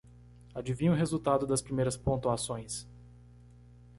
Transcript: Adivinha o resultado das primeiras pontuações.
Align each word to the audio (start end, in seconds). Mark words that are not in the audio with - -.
Adivinha 0.55 0.91
o 0.91 0.95
resultado 0.95 1.45
das 1.45 1.61
primeiras 1.61 1.95
pontuações. 1.95 2.87